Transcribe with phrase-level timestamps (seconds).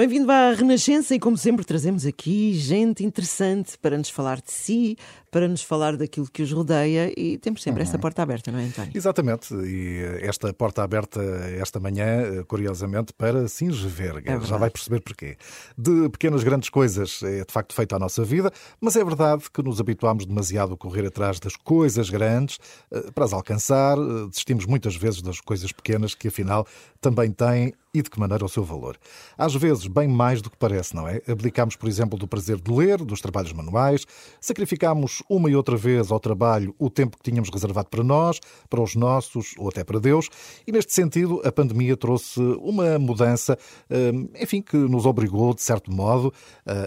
[0.00, 4.96] Bem-vindo à Renascença e, como sempre, trazemos aqui gente interessante para nos falar de si,
[5.30, 7.86] para nos falar daquilo que os rodeia e temos sempre uhum.
[7.86, 8.92] esta porta aberta, não é, António?
[8.94, 11.20] Exatamente, e esta porta aberta
[11.60, 14.32] esta manhã, curiosamente, para Singeverga.
[14.32, 15.36] É Já vai perceber porquê.
[15.76, 19.62] De pequenas grandes coisas é de facto feita a nossa vida, mas é verdade que
[19.62, 22.58] nos habituámos demasiado a correr atrás das coisas grandes
[22.90, 26.66] eh, para as alcançar, eh, desistimos muitas vezes das coisas pequenas que afinal
[27.02, 28.96] também têm e de que maneira o seu valor.
[29.36, 31.20] Às vezes, bem mais do que parece, não é?
[31.28, 34.06] Abdicamos, por exemplo, do prazer de ler, dos trabalhos manuais,
[34.40, 38.80] sacrificamos uma e outra vez ao trabalho o tempo que tínhamos reservado para nós, para
[38.80, 40.28] os nossos ou até para Deus,
[40.66, 43.58] e neste sentido a pandemia trouxe uma mudança,
[43.88, 46.32] eh, enfim, que nos obrigou, de certo modo,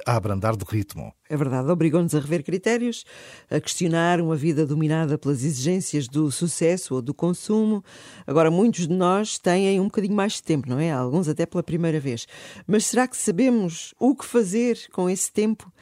[0.05, 1.13] a abrandar de ritmo.
[1.33, 3.03] É verdade, obrigou-nos a rever critérios,
[3.49, 7.83] a questionar uma vida dominada pelas exigências do sucesso ou do consumo.
[8.27, 10.91] Agora, muitos de nós têm um bocadinho mais de tempo, não é?
[10.91, 12.27] Alguns até pela primeira vez.
[12.67, 15.73] Mas será que sabemos o que fazer com esse tempo?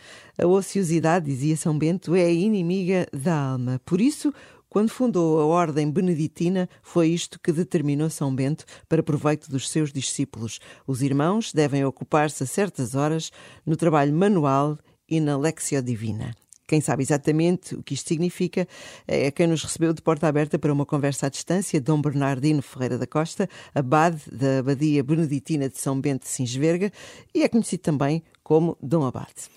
[0.41, 3.81] A ociosidade, dizia São Bento, é inimiga da alma.
[3.83, 4.33] Por isso,
[4.69, 9.91] quando fundou a Ordem Beneditina, foi isto que determinou São Bento para proveito dos seus
[9.91, 10.61] discípulos.
[10.87, 13.33] Os irmãos devem ocupar-se a certas horas
[13.65, 14.77] no trabalho manual
[15.11, 16.33] e na Lexio Divina.
[16.65, 18.65] Quem sabe exatamente o que isto significa
[19.05, 22.97] é quem nos recebeu de porta aberta para uma conversa à distância, Dom Bernardino Ferreira
[22.97, 26.89] da Costa, abade da Abadia Beneditina de São Bento de Sinsverga
[27.35, 29.49] e é conhecido também como Dom Abade.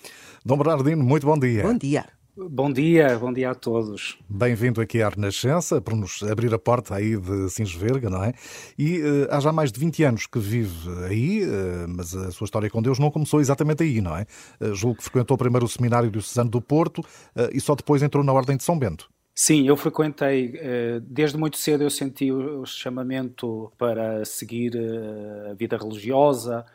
[0.43, 1.63] Dom Bernardino, muito bom dia.
[1.63, 2.05] Bom dia.
[2.37, 4.17] Bom dia, bom dia a todos.
[4.27, 8.33] Bem-vindo aqui à Renascença, por nos abrir a porta aí de Sinsverga, não é?
[8.77, 12.43] E uh, há já mais de 20 anos que vive aí, uh, mas a sua
[12.43, 14.25] história com Deus não começou exatamente aí, não é?
[14.59, 17.01] Uh, julgo que frequentou primeiro o Seminário Diocesano do Porto
[17.53, 19.09] e só depois entrou na Ordem de São Bento.
[19.33, 20.53] Sim, eu frequentei,
[21.01, 24.73] desde muito cedo eu senti o chamamento para seguir
[25.49, 26.65] a vida religiosa,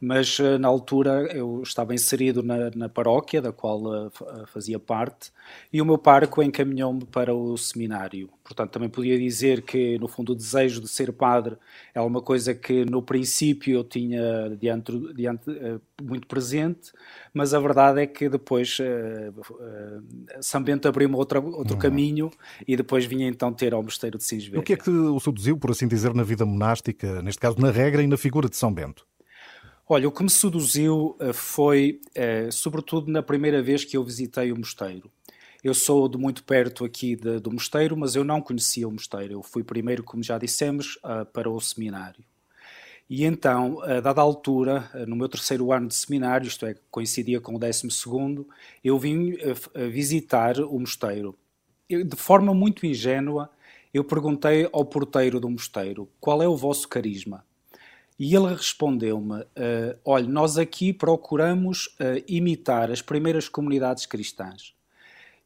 [0.00, 4.12] mas eh, na altura eu estava inserido na, na paróquia, da qual uh,
[4.46, 5.32] fazia parte,
[5.72, 8.28] e o meu parco encaminhou-me para o seminário.
[8.44, 11.56] Portanto, também podia dizer que, no fundo, o desejo de ser padre
[11.94, 16.92] é uma coisa que, no princípio, eu tinha diante, diante, uh, muito presente,
[17.32, 20.02] mas a verdade é que depois uh,
[20.40, 21.78] São Bento abriu-me outro uhum.
[21.78, 22.30] caminho
[22.68, 24.60] e depois vinha então ter ao mosteiro de Sinsvega.
[24.60, 27.70] O que é que o seduziu, por assim dizer, na vida monástica, neste caso na
[27.70, 29.06] regra e na figura de São Bento?
[29.88, 34.50] Olha, o que me seduziu eh, foi, eh, sobretudo, na primeira vez que eu visitei
[34.50, 35.08] o mosteiro.
[35.62, 39.34] Eu sou de muito perto aqui de, do mosteiro, mas eu não conhecia o mosteiro.
[39.34, 40.98] Eu fui primeiro, como já dissemos,
[41.32, 42.24] para o seminário.
[43.08, 47.54] E então, a dada altura, no meu terceiro ano de seminário, isto é, coincidia com
[47.54, 48.48] o décimo segundo,
[48.82, 49.36] eu vim
[49.90, 51.36] visitar o mosteiro.
[51.88, 53.48] Eu, de forma muito ingênua,
[53.94, 57.44] eu perguntei ao porteiro do mosteiro qual é o vosso carisma.
[58.18, 64.75] E ele respondeu-me: uh, Olha, nós aqui procuramos uh, imitar as primeiras comunidades cristãs.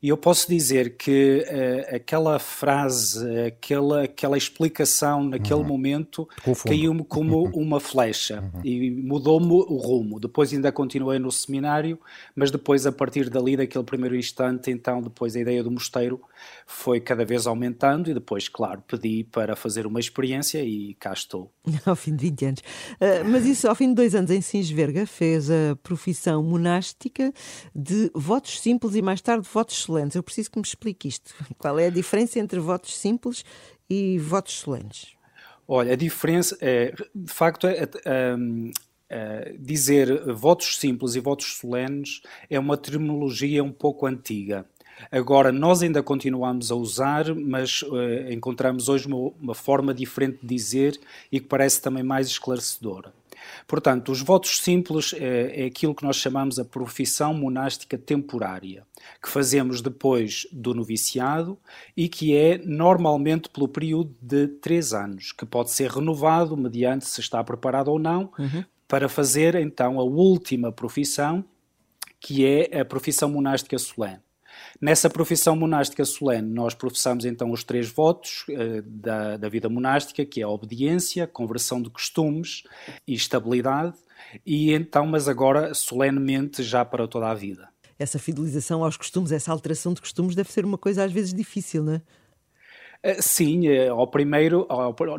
[0.03, 5.65] E eu posso dizer que uh, aquela frase, aquela, aquela explicação naquele uhum.
[5.65, 6.27] momento
[6.67, 8.61] caiu-me como uma flecha uhum.
[8.65, 10.19] e mudou-me o rumo.
[10.19, 11.99] Depois ainda continuei no seminário,
[12.35, 16.21] mas depois, a partir dali, daquele primeiro instante, então, depois a ideia do mosteiro
[16.67, 21.53] foi cada vez aumentando e depois, claro, pedi para fazer uma experiência e cá estou.
[21.85, 22.61] ao fim de 20 anos.
[22.61, 27.33] Uh, mas isso, ao fim de dois anos em Sinsverga, fez a profissão monástica
[27.75, 30.15] de votos simples e mais tarde votos solenes.
[30.15, 31.35] Eu preciso que me explique isto.
[31.59, 33.45] Qual é a diferença entre votos simples
[33.89, 35.09] e votos solenes?
[35.67, 38.37] Olha, a diferença é, de facto, é, é,
[39.09, 44.67] é, dizer votos simples e votos solenes é uma terminologia um pouco antiga.
[45.11, 50.47] Agora, nós ainda continuamos a usar, mas uh, encontramos hoje uma, uma, forma diferente de
[50.47, 51.01] dizer
[51.33, 53.15] e que parece também mais esclarecedora.
[53.67, 58.87] Portanto, os votos simples é, é aquilo que nós chamamos a profissão monástica temporária,
[59.23, 61.59] que fazemos depois do noviciado
[61.97, 67.21] e que é normalmente pelo período de três anos, que pode ser renovado mediante se
[67.21, 68.65] está preparado ou não, uhum.
[68.87, 71.45] para fazer então a última profissão,
[72.19, 74.21] que é a profissão monástica solene.
[74.81, 80.25] Nessa profissão monástica solene, nós professamos então os três votos uh, da, da vida monástica,
[80.25, 82.65] que é a obediência, conversão de costumes
[83.07, 83.97] e estabilidade,
[84.45, 87.69] e então, mas agora solenemente já para toda a vida.
[87.99, 91.83] Essa fidelização aos costumes, essa alteração de costumes deve ser uma coisa às vezes difícil,
[91.83, 92.03] não é?
[93.03, 94.69] Eh, sim, eh, ao primeiro,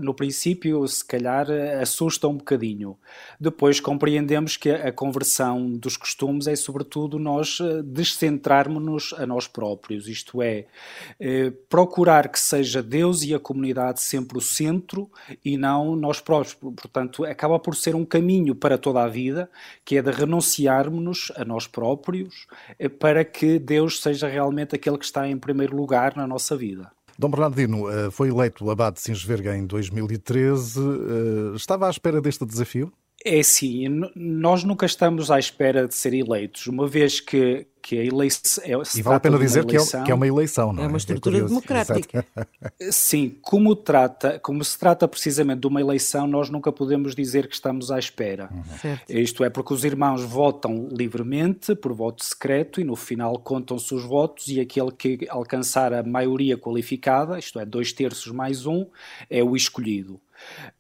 [0.02, 2.96] no princípio, se calhar eh, assusta um bocadinho.
[3.40, 10.42] Depois compreendemos que a conversão dos costumes é, sobretudo, nós descentrarmos-nos a nós próprios, isto
[10.44, 10.66] é,
[11.70, 15.10] procurar que seja Deus e a comunidade sempre o centro
[15.44, 16.54] e não nós próprios.
[16.54, 19.50] Portanto, acaba por ser um caminho para toda a vida,
[19.84, 22.48] que é de renunciarmos a nós próprios
[23.00, 26.92] para que Deus seja realmente aquele que está em primeiro lugar na nossa vida.
[27.22, 30.80] Dom Bernardino eh, foi eleito abade de Sinsverga em 2013.
[30.80, 32.92] Eh, estava à espera deste desafio?
[33.24, 38.04] É sim, nós nunca estamos à espera de ser eleitos, uma vez que, que a
[38.04, 38.64] eleição.
[38.64, 40.86] É, e vale a pena dizer eleição, que, é, que, é, uma eleição, não é?
[40.86, 42.26] É uma estrutura é democrática.
[42.92, 47.54] Sim, como, trata, como se trata precisamente de uma eleição, nós nunca podemos dizer que
[47.54, 48.50] estamos à espera.
[48.52, 48.98] Uhum.
[49.08, 54.04] Isto é, porque os irmãos votam livremente, por voto secreto, e no final contam-se os
[54.04, 58.88] votos, e aquele que alcançar a maioria qualificada, isto é, dois terços mais um,
[59.30, 60.20] é o escolhido.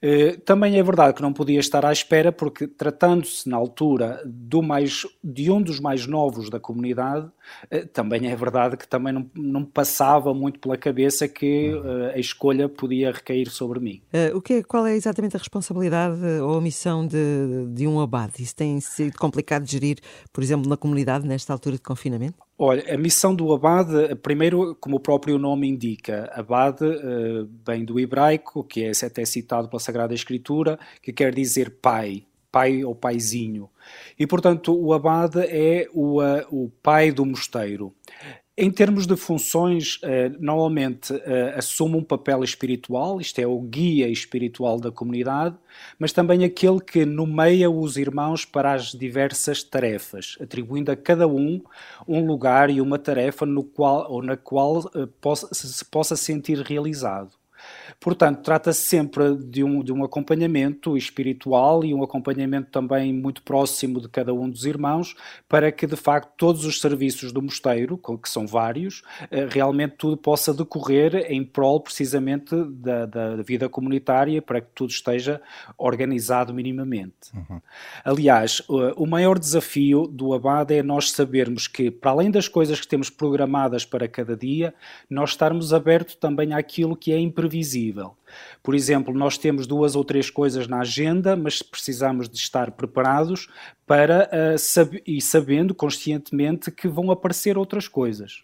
[0.01, 4.61] Eh, também é verdade que não podia estar à espera, porque tratando-se na altura do
[4.61, 7.29] mais, de um dos mais novos da comunidade,
[7.93, 12.67] também é verdade que também não, não passava muito pela cabeça que uh, a escolha
[12.69, 14.01] podia recair sobre mim.
[14.13, 17.99] Uh, o que é, qual é exatamente a responsabilidade ou a missão de, de um
[17.99, 18.41] abade?
[18.41, 19.97] Isso tem sido complicado de gerir,
[20.31, 22.37] por exemplo, na comunidade nesta altura de confinamento?
[22.57, 27.99] Olha, a missão do abade, primeiro, como o próprio nome indica, abade uh, vem do
[27.99, 33.69] hebraico, que é até citado pela Sagrada Escritura, que quer dizer pai, pai ou paizinho.
[34.19, 37.93] E, portanto, o abade é o, uh, o pai do mosteiro.
[38.57, 44.07] Em termos de funções, uh, normalmente uh, assume um papel espiritual, isto é, o guia
[44.09, 45.55] espiritual da comunidade,
[45.97, 51.61] mas também aquele que nomeia os irmãos para as diversas tarefas, atribuindo a cada um
[52.07, 54.81] um lugar e uma tarefa no qual, ou na qual
[55.51, 57.40] se possa sentir realizado.
[58.01, 64.01] Portanto, trata-se sempre de um, de um acompanhamento espiritual e um acompanhamento também muito próximo
[64.01, 65.15] de cada um dos irmãos,
[65.47, 70.17] para que de facto todos os serviços do mosteiro, que são vários, eh, realmente tudo
[70.17, 75.39] possa decorrer em prol precisamente da, da vida comunitária, para que tudo esteja
[75.77, 77.31] organizado minimamente.
[77.35, 77.61] Uhum.
[78.03, 82.87] Aliás, o maior desafio do abade é nós sabermos que, para além das coisas que
[82.87, 84.73] temos programadas para cada dia,
[85.07, 87.90] nós estarmos abertos também àquilo que é imprevisível
[88.63, 93.47] por exemplo, nós temos duas ou três coisas na agenda, mas precisamos de estar preparados
[93.85, 98.43] para uh, sab e sabendo conscientemente que vão aparecer outras coisas.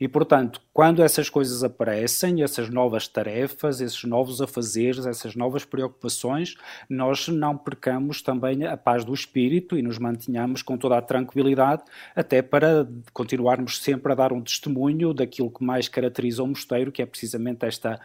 [0.00, 6.56] E, portanto, quando essas coisas aparecem, essas novas tarefas, esses novos afazeres, essas novas preocupações,
[6.88, 11.82] nós não percamos também a paz do espírito e nos mantenhamos com toda a tranquilidade,
[12.14, 17.02] até para continuarmos sempre a dar um testemunho daquilo que mais caracteriza o mosteiro, que
[17.02, 18.00] é precisamente esta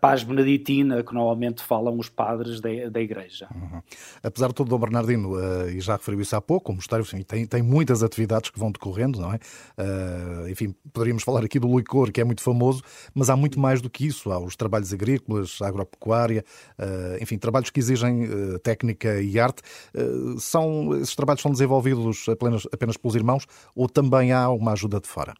[0.00, 3.48] paz beneditina que normalmente falam os padres da, da Igreja.
[3.54, 3.82] Uhum.
[4.22, 7.22] Apesar de tudo, Dom Bernardino, uh, e já referiu isso há pouco, o mosteiro enfim,
[7.22, 9.38] tem, tem muitas atividades que vão decorrendo, não é?
[9.78, 12.82] Uh, enfim, poderíamos falar aqui do licor, que é muito famoso,
[13.14, 14.30] mas há muito mais do que isso.
[14.30, 16.44] Há os trabalhos agrícolas, agropecuária,
[16.78, 19.62] eh, enfim, trabalhos que exigem eh, técnica e arte.
[19.94, 20.02] Eh,
[20.38, 25.08] são, esses trabalhos são desenvolvidos apenas, apenas pelos irmãos ou também há uma ajuda de
[25.08, 25.34] fora?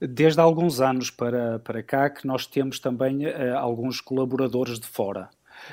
[0.00, 4.86] Desde há alguns anos para, para cá que nós temos também uh, alguns colaboradores de
[4.86, 5.28] fora,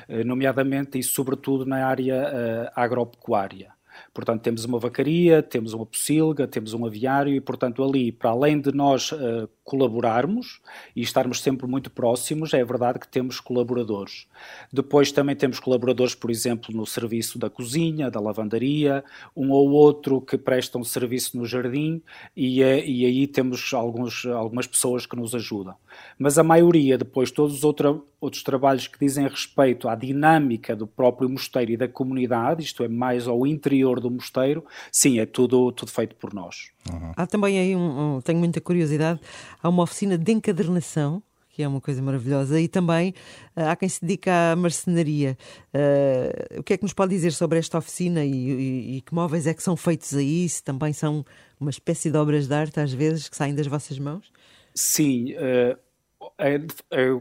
[0.06, 3.77] uh, nomeadamente e sobretudo na área uh, agropecuária.
[4.12, 8.60] Portanto, temos uma vacaria, temos uma pocilga, temos um aviário e, portanto, ali, para além
[8.60, 10.60] de nós uh, colaborarmos
[10.96, 14.26] e estarmos sempre muito próximos, é verdade que temos colaboradores.
[14.72, 19.04] Depois também temos colaboradores, por exemplo, no serviço da cozinha, da lavandaria,
[19.36, 22.02] um ou outro que prestam serviço no jardim
[22.36, 25.74] e, é, e aí temos alguns, algumas pessoas que nos ajudam.
[26.18, 30.86] Mas a maioria, depois, todos os outros outros trabalhos que dizem respeito à dinâmica do
[30.86, 35.70] próprio mosteiro e da comunidade, isto é, mais ao interior do mosteiro, sim, é tudo,
[35.72, 36.70] tudo feito por nós.
[36.90, 37.12] Uhum.
[37.16, 39.20] Há também aí, um, um, tenho muita curiosidade,
[39.62, 41.22] há uma oficina de encadernação
[41.58, 43.12] que é uma coisa maravilhosa, e também
[43.56, 45.36] uh, há quem se dedica à marcenaria.
[45.74, 49.12] Uh, o que é que nos pode dizer sobre esta oficina e, e, e, que
[49.12, 50.48] móveis é que são feitos aí?
[50.48, 51.26] Se também são
[51.58, 54.30] uma espécie de obras de arte, às vezes, que saem das vossas mãos?
[54.72, 55.76] Sim, uh,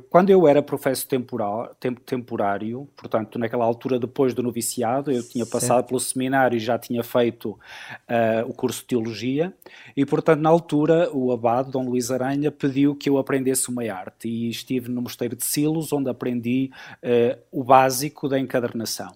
[0.09, 5.77] quando eu era professor temporal, temporário, portanto, naquela altura depois do noviciado, eu tinha passado
[5.77, 5.87] certo.
[5.87, 9.53] pelo seminário e já tinha feito uh, o curso de teologia,
[9.95, 14.27] e portanto, na altura, o abade, Dom Luís Aranha, pediu que eu aprendesse uma arte,
[14.27, 16.71] e estive no Mosteiro de Silos, onde aprendi
[17.03, 19.15] uh, o básico da encadernação.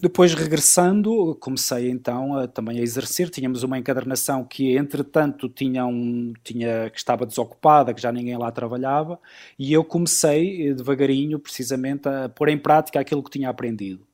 [0.00, 3.28] Depois, regressando, comecei então a, também a exercer.
[3.28, 8.50] Tínhamos uma encadernação que, entretanto, tinha um, tinha, que estava desocupada, que já ninguém lá
[8.50, 9.20] trabalhava,
[9.58, 14.06] e eu comecei eh, devagarinho, precisamente, a pôr em prática aquilo que tinha aprendido.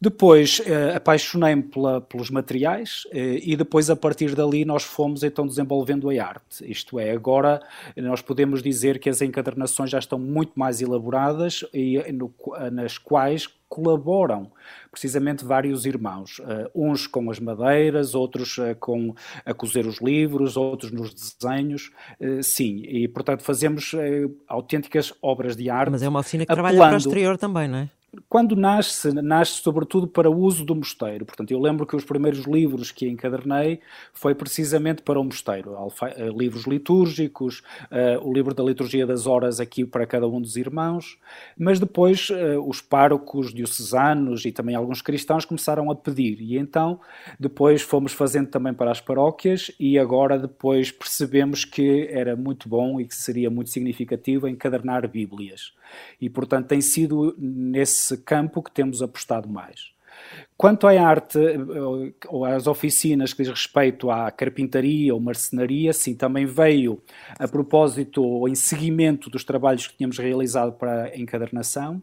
[0.00, 1.64] Depois eh, apaixonei-me
[2.08, 6.70] pelos materiais eh, e depois a partir dali nós fomos então desenvolvendo a arte.
[6.70, 7.60] Isto é, agora
[7.96, 12.32] nós podemos dizer que as encadernações já estão muito mais elaboradas e no,
[12.70, 14.50] nas quais colaboram
[14.90, 20.56] precisamente vários irmãos, uh, uns com as madeiras, outros uh, com a cozer os livros,
[20.56, 23.92] outros nos desenhos, uh, sim, e portanto fazemos
[24.48, 25.90] autênticas obras de arte.
[25.90, 26.74] Mas é uma oficina que apelando...
[26.74, 27.90] trabalha para o exterior também, não é?
[28.28, 31.24] Quando nasce, nasce sobretudo para o uso do mosteiro.
[31.24, 33.80] Portanto, eu lembro que os primeiros livros que encadernei
[34.12, 35.76] foi precisamente para o mosteiro.
[36.02, 40.56] Eh, livros litúrgicos, uh, o livro da liturgia das horas aqui para cada um dos
[40.56, 41.18] irmãos,
[41.58, 46.40] mas depois uh, os párocos diocesanos e também alguns cristãos começaram a pedir.
[46.40, 47.00] E então,
[47.38, 53.00] depois fomos fazendo também para as paróquias e agora depois percebemos que era muito bom
[53.00, 55.72] e que seria muito significativo encadernar Bíblias
[56.20, 59.94] e, portanto, tem sido nesse campo que temos apostado mais.
[60.56, 61.38] Quanto à arte
[62.28, 67.02] ou às oficinas que diz respeito à carpintaria ou marcenaria, sim, também veio
[67.38, 72.02] a propósito ou em seguimento dos trabalhos que tínhamos realizado para a encadernação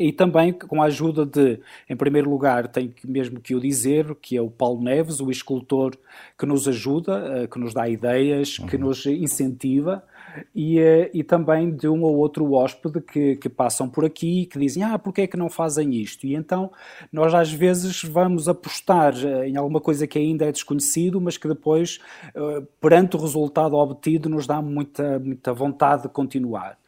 [0.00, 4.34] e também com a ajuda de, em primeiro lugar, tenho mesmo que o dizer, que
[4.34, 5.94] é o Paulo Neves, o escultor
[6.38, 8.66] que nos ajuda, eh, que nos dá ideias, uhum.
[8.66, 10.02] que nos incentiva
[10.54, 14.46] e, eh, e também de um ou outro hóspede que, que passam por aqui e
[14.46, 16.26] que dizem, ah, porquê é que não fazem isto?
[16.26, 16.70] E então
[17.12, 21.48] nós às vezes vamos apostar eh, em alguma coisa que ainda é desconhecido, mas que
[21.48, 22.00] depois,
[22.34, 26.78] eh, perante o resultado obtido, nos dá muita, muita vontade de continuar.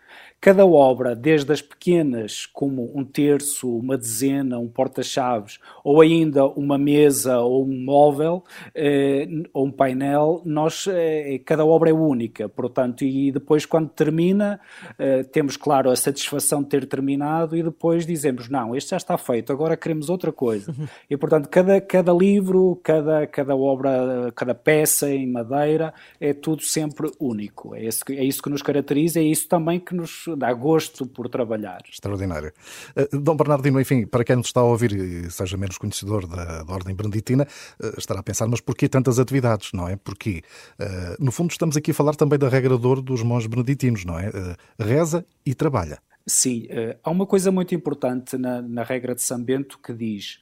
[0.42, 6.76] Cada obra, desde as pequenas, como um terço, uma dezena, um porta-chaves, ou ainda uma
[6.76, 8.42] mesa ou um móvel,
[8.74, 14.58] eh, ou um painel, nós, eh, cada obra é única, portanto, e depois quando termina,
[14.98, 19.16] eh, temos, claro, a satisfação de ter terminado e depois dizemos, não, este já está
[19.16, 20.74] feito, agora queremos outra coisa.
[21.10, 27.10] E, portanto, cada, cada livro, cada, cada obra, cada peça em madeira, é tudo sempre
[27.20, 27.74] único.
[27.74, 30.01] É isso, é isso que nos caracteriza, é isso também que nos
[30.36, 31.82] dá gosto por trabalhar.
[31.88, 32.52] Extraordinário.
[32.96, 36.62] Uh, Dom Bernardino, enfim, para quem nos está a ouvir e seja menos conhecedor da,
[36.62, 37.46] da Ordem Beneditina,
[37.80, 39.96] uh, estará a pensar, mas porquê tantas atividades, não é?
[39.96, 40.42] Porque,
[40.80, 44.04] uh, no fundo, estamos aqui a falar também da regra de ouro dos monges beneditinos,
[44.04, 44.30] não é?
[44.78, 45.98] reza e trabalha.
[46.26, 46.68] Sim,
[47.02, 50.40] há uma coisa muito importante na, na regra de São Bento que diz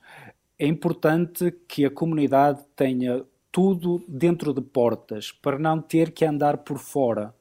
[0.60, 6.58] é importante que a comunidade tenha tudo dentro de portas para não ter que andar
[6.58, 7.34] por fora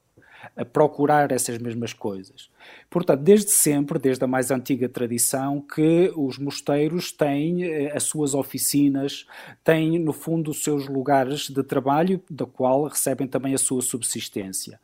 [0.56, 2.50] a procurar essas mesmas coisas.
[2.88, 8.34] Portanto, desde sempre, desde a mais antiga tradição, que os mosteiros têm eh, as suas
[8.34, 9.26] oficinas,
[9.64, 14.80] têm, no fundo, os seus lugares de trabalho, da qual recebem também a sua subsistência.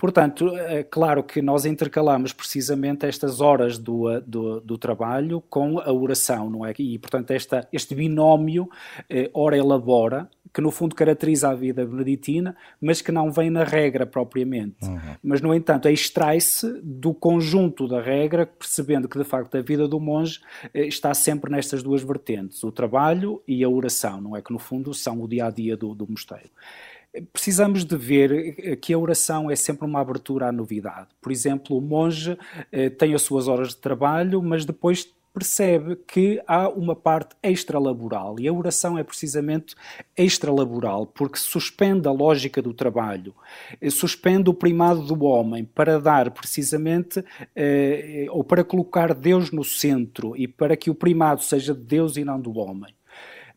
[0.00, 5.92] Portanto, é claro que nós intercalamos precisamente estas horas do, do, do, trabalho com a
[5.92, 6.72] oração, não é?
[6.78, 8.66] E, portanto, esta, este binómio,
[9.10, 14.06] eh, ora-elabora, que no fundo caracteriza a vida beneditina, mas que não vem na regra
[14.06, 14.86] propriamente.
[14.86, 14.98] Uhum.
[15.22, 20.00] Mas, no entanto, extrai-se do conjunto da regra, percebendo que, de facto, a vida do
[20.00, 20.40] monge
[20.72, 24.40] eh, está sempre nestas duas vertentes, o trabalho e a oração, não é?
[24.40, 26.48] Que, no fundo, são o dia-a-dia -dia do, do mosteiro
[27.32, 31.08] precisamos de ver que a oração é sempre uma abertura à novidade.
[31.20, 32.38] Por exemplo, o monge
[32.70, 38.38] eh, tem as suas horas de trabalho, mas depois percebe que há uma parte extralaboral
[38.40, 39.76] e a oração é precisamente
[40.16, 43.34] extralaboral porque suspende a lógica do trabalho,
[43.80, 47.24] eh, suspende o primado do homem para dar precisamente
[47.54, 52.16] eh, ou para colocar Deus no centro e para que o primado seja de Deus
[52.16, 52.92] e não do homem.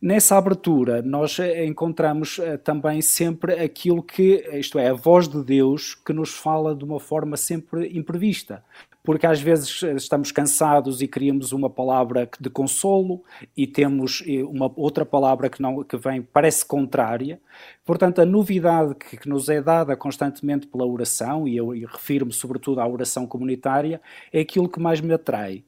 [0.00, 5.42] Nessa abertura, nós eh, encontramos eh, também sempre aquilo que, isto é, a voz de
[5.42, 8.62] Deus que nos fala de uma forma sempre imprevista.
[9.02, 13.22] Porque às vezes eh, estamos cansados e queríamos uma palavra de consolo
[13.56, 17.40] e temos uma outra palavra que, não, que vem, parece contrária.
[17.84, 22.32] Portanto, a novidade que, que nos é dada constantemente pela oração, e eu, eu refiro-me
[22.32, 24.00] sobretudo à oração comunitária,
[24.32, 25.62] é aquilo que mais me atrai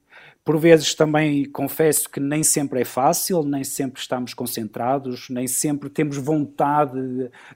[0.47, 5.91] por vezes também confesso que nem sempre é fácil, nem sempre estamos concentrados, nem sempre
[5.91, 6.93] temos vontade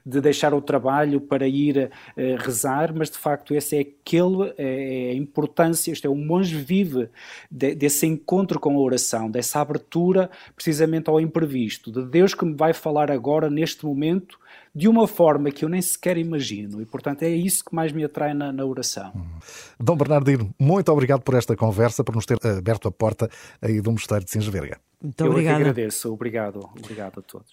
[0.05, 5.07] de, deixar o trabalho para ir uh, rezar, mas de facto esse é aquele, é,
[5.07, 7.07] é a importância, este é o monge vive
[7.49, 12.55] de, desse encontro com a oração, dessa abertura precisamente ao imprevisto, de Deus que me
[12.55, 14.37] vai falar agora, neste momento,
[14.73, 16.81] de uma forma que eu nem sequer imagino.
[16.81, 19.11] E, portanto, é isso que mais me atrai na, na oração.
[19.79, 23.29] Dom Bernardino, muito obrigado por esta conversa, por nos ter aberto a porta
[23.61, 24.79] aí do Mosteiro de Sinsverga.
[25.01, 25.53] Muito obrigado.
[25.53, 26.13] Eu que agradeço.
[26.13, 26.69] Obrigado.
[26.77, 27.51] Obrigado a todos.